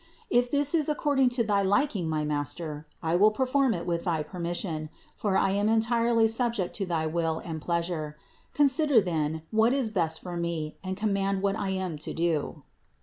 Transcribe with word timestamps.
If 0.31 0.49
this 0.49 0.73
is 0.73 0.89
ac 0.89 0.95
cording 0.97 1.29
to 1.29 1.43
thy 1.43 1.61
liking, 1.61 2.09
my 2.09 2.23
master, 2.25 2.87
I 3.03 3.15
will 3.15 3.29
perform 3.29 3.75
it 3.75 3.85
with 3.85 4.03
thy 4.05 4.23
permission, 4.23 4.89
for 5.15 5.37
I 5.37 5.51
am 5.51 5.69
entirely 5.69 6.27
subject 6.27 6.75
to 6.77 6.87
thy 6.87 7.05
will 7.05 7.37
and 7.37 7.61
pleasure. 7.61 8.17
Consider 8.55 8.99
then 8.99 9.43
what 9.51 9.73
is 9.73 9.91
best 9.91 10.19
for 10.19 10.35
me 10.35 10.75
and 10.83 10.97
com 10.97 11.13
mand 11.13 11.43
what 11.43 11.55
I 11.55 11.69
am 11.69 11.99
to 11.99 12.15
do." 12.15 12.63